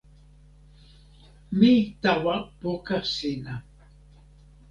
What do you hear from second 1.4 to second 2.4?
mi tawa